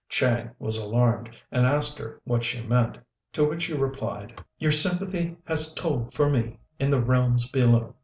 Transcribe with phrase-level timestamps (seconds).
[0.09, 2.97] Chang was alarmed, and asked her what she meant;
[3.33, 7.93] to which she replied, "Your sympathy has told for me in the realms below.